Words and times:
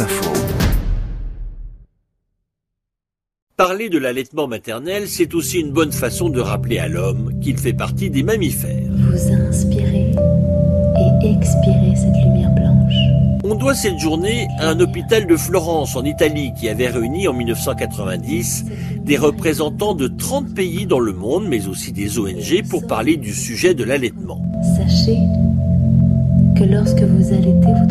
Info. 0.00 0.32
Parler 3.56 3.88
de 3.88 3.98
l'allaitement 3.98 4.48
maternel, 4.48 5.04
c'est 5.06 5.34
aussi 5.34 5.60
une 5.60 5.70
bonne 5.70 5.92
façon 5.92 6.28
de 6.28 6.40
rappeler 6.40 6.78
à 6.78 6.88
l'homme 6.88 7.38
qu'il 7.40 7.58
fait 7.58 7.72
partie 7.72 8.10
des 8.10 8.24
mammifères. 8.24 8.90
Vous 8.90 9.32
inspirez 9.32 10.10
et 10.10 11.28
expirez 11.28 11.94
cette 11.94 12.16
lumière 12.24 12.50
blanche. 12.50 12.94
On 13.44 13.54
doit 13.54 13.74
cette 13.74 13.98
journée 13.98 14.48
à 14.58 14.70
un 14.70 14.80
hôpital 14.80 15.28
de 15.28 15.36
Florence 15.36 15.94
en 15.94 16.04
Italie 16.04 16.52
qui 16.58 16.68
avait 16.68 16.88
réuni 16.88 17.28
en 17.28 17.32
1990 17.32 18.64
des 19.04 19.16
représentants 19.16 19.94
de 19.94 20.08
30 20.08 20.54
pays 20.54 20.86
dans 20.86 21.00
le 21.00 21.12
monde, 21.12 21.46
mais 21.48 21.68
aussi 21.68 21.92
des 21.92 22.18
ONG 22.18 22.66
pour 22.68 22.86
parler 22.88 23.16
du 23.16 23.32
sujet 23.32 23.74
de 23.74 23.84
l'allaitement. 23.84 24.42
Sachez 24.76 25.18
que 26.56 26.64
lorsque 26.64 27.02
vous 27.02 27.32
allaitez 27.32 27.66
enfant, 27.66 27.83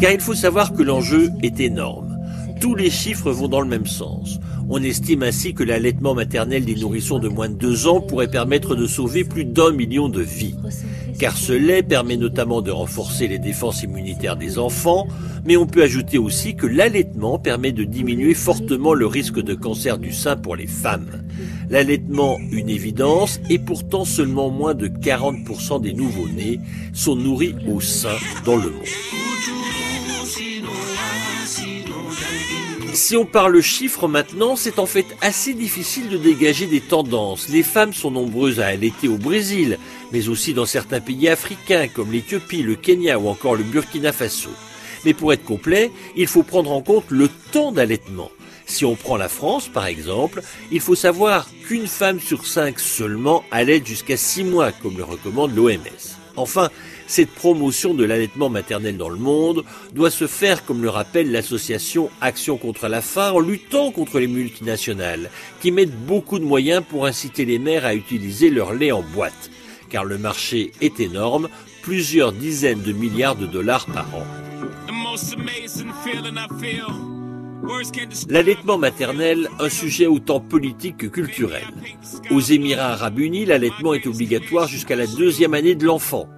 Car 0.00 0.12
il 0.12 0.20
faut 0.20 0.34
savoir 0.34 0.74
que 0.74 0.82
l'enjeu 0.82 1.30
est 1.42 1.58
énorme. 1.60 2.18
Tous 2.60 2.74
les 2.74 2.90
chiffres 2.90 3.30
vont 3.30 3.48
dans 3.48 3.60
le 3.60 3.68
même 3.68 3.86
sens. 3.86 4.40
On 4.68 4.82
estime 4.82 5.22
ainsi 5.22 5.54
que 5.54 5.62
l'allaitement 5.62 6.14
maternel 6.14 6.64
des 6.64 6.74
nourrissons 6.74 7.18
de 7.18 7.28
moins 7.28 7.48
de 7.48 7.54
2 7.54 7.86
ans 7.86 8.00
pourrait 8.00 8.30
permettre 8.30 8.74
de 8.74 8.86
sauver 8.86 9.24
plus 9.24 9.44
d'un 9.44 9.70
million 9.70 10.08
de 10.08 10.20
vies. 10.20 10.56
Car 11.18 11.36
ce 11.36 11.52
lait 11.52 11.82
permet 11.82 12.16
notamment 12.16 12.62
de 12.62 12.70
renforcer 12.70 13.28
les 13.28 13.38
défenses 13.38 13.84
immunitaires 13.84 14.36
des 14.36 14.58
enfants, 14.58 15.06
mais 15.44 15.56
on 15.56 15.66
peut 15.66 15.82
ajouter 15.82 16.18
aussi 16.18 16.56
que 16.56 16.66
l'allaitement 16.66 17.38
permet 17.38 17.72
de 17.72 17.84
diminuer 17.84 18.34
fortement 18.34 18.92
le 18.92 19.06
risque 19.06 19.40
de 19.40 19.54
cancer 19.54 19.98
du 19.98 20.12
sein 20.12 20.36
pour 20.36 20.56
les 20.56 20.66
femmes. 20.66 21.22
L'allaitement, 21.70 22.36
une 22.50 22.68
évidence, 22.68 23.40
et 23.48 23.58
pourtant 23.58 24.04
seulement 24.04 24.50
moins 24.50 24.74
de 24.74 24.88
40% 24.88 25.80
des 25.80 25.92
nouveau-nés 25.92 26.60
sont 26.92 27.16
nourris 27.16 27.54
au 27.68 27.80
sein 27.80 28.16
dans 28.44 28.56
le 28.56 28.70
monde. 28.70 29.25
Si 32.96 33.14
on 33.14 33.26
parle 33.26 33.60
chiffres 33.60 34.08
maintenant, 34.08 34.56
c'est 34.56 34.78
en 34.78 34.86
fait 34.86 35.04
assez 35.20 35.52
difficile 35.52 36.08
de 36.08 36.16
dégager 36.16 36.66
des 36.66 36.80
tendances. 36.80 37.50
Les 37.50 37.62
femmes 37.62 37.92
sont 37.92 38.10
nombreuses 38.10 38.58
à 38.58 38.68
allaiter 38.68 39.06
au 39.06 39.18
Brésil, 39.18 39.78
mais 40.12 40.30
aussi 40.30 40.54
dans 40.54 40.64
certains 40.64 41.00
pays 41.00 41.28
africains 41.28 41.88
comme 41.88 42.10
l'Éthiopie, 42.10 42.62
le 42.62 42.74
Kenya 42.74 43.18
ou 43.18 43.28
encore 43.28 43.54
le 43.54 43.64
Burkina 43.64 44.12
Faso. 44.12 44.48
Mais 45.04 45.12
pour 45.12 45.34
être 45.34 45.44
complet, 45.44 45.90
il 46.16 46.26
faut 46.26 46.42
prendre 46.42 46.72
en 46.72 46.80
compte 46.80 47.10
le 47.10 47.28
temps 47.52 47.70
d'allaitement. 47.70 48.30
Si 48.64 48.86
on 48.86 48.96
prend 48.96 49.18
la 49.18 49.28
France, 49.28 49.68
par 49.68 49.84
exemple, 49.84 50.42
il 50.72 50.80
faut 50.80 50.94
savoir 50.94 51.50
qu'une 51.68 51.88
femme 51.88 52.18
sur 52.18 52.46
cinq 52.46 52.80
seulement 52.80 53.44
allaite 53.50 53.86
jusqu'à 53.86 54.16
six 54.16 54.42
mois, 54.42 54.72
comme 54.72 54.96
le 54.96 55.04
recommande 55.04 55.54
l'OMS. 55.54 56.25
Enfin, 56.36 56.68
cette 57.06 57.30
promotion 57.30 57.94
de 57.94 58.04
l'allaitement 58.04 58.48
maternel 58.48 58.96
dans 58.96 59.08
le 59.08 59.16
monde 59.16 59.64
doit 59.92 60.10
se 60.10 60.26
faire, 60.26 60.64
comme 60.64 60.82
le 60.82 60.90
rappelle 60.90 61.32
l'association 61.32 62.10
Action 62.20 62.56
contre 62.56 62.88
la 62.88 63.00
faim, 63.00 63.32
en 63.32 63.40
luttant 63.40 63.90
contre 63.90 64.18
les 64.18 64.26
multinationales, 64.26 65.30
qui 65.60 65.70
mettent 65.70 65.96
beaucoup 66.06 66.38
de 66.38 66.44
moyens 66.44 66.82
pour 66.88 67.06
inciter 67.06 67.44
les 67.44 67.58
mères 67.58 67.84
à 67.84 67.94
utiliser 67.94 68.50
leur 68.50 68.74
lait 68.74 68.92
en 68.92 69.02
boîte. 69.02 69.50
Car 69.88 70.04
le 70.04 70.18
marché 70.18 70.72
est 70.80 71.00
énorme, 71.00 71.48
plusieurs 71.82 72.32
dizaines 72.32 72.82
de 72.82 72.92
milliards 72.92 73.36
de 73.36 73.46
dollars 73.46 73.86
par 73.86 74.06
an. 74.14 74.26
L'allaitement 78.28 78.78
maternel, 78.78 79.48
un 79.58 79.68
sujet 79.68 80.06
autant 80.06 80.40
politique 80.40 80.96
que 80.98 81.06
culturel. 81.06 81.64
Aux 82.30 82.40
Émirats 82.40 82.92
arabes 82.92 83.18
unis, 83.18 83.44
l'allaitement 83.44 83.94
est 83.94 84.06
obligatoire 84.06 84.68
jusqu'à 84.68 84.96
la 84.96 85.06
deuxième 85.06 85.54
année 85.54 85.74
de 85.74 85.86
l'enfant. 85.86 86.28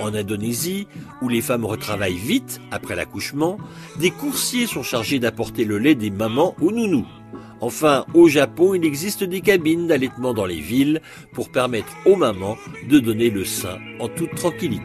En 0.00 0.14
Indonésie, 0.14 0.88
où 1.22 1.28
les 1.28 1.40
femmes 1.40 1.64
retravaillent 1.64 2.16
vite 2.16 2.60
après 2.70 2.96
l'accouchement, 2.96 3.58
des 4.00 4.10
coursiers 4.10 4.66
sont 4.66 4.82
chargés 4.82 5.18
d'apporter 5.18 5.64
le 5.64 5.78
lait 5.78 5.94
des 5.94 6.10
mamans 6.10 6.54
aux 6.60 6.72
nounous. 6.72 7.06
Enfin, 7.60 8.04
au 8.12 8.28
Japon, 8.28 8.74
il 8.74 8.84
existe 8.84 9.24
des 9.24 9.40
cabines 9.40 9.86
d'allaitement 9.86 10.34
dans 10.34 10.44
les 10.44 10.60
villes 10.60 11.00
pour 11.32 11.50
permettre 11.50 11.96
aux 12.04 12.16
mamans 12.16 12.56
de 12.88 12.98
donner 12.98 13.30
le 13.30 13.44
sein 13.44 13.78
en 13.98 14.08
toute 14.08 14.34
tranquillité. 14.34 14.84